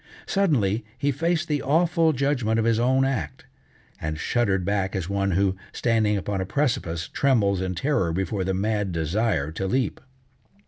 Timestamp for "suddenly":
0.25-0.83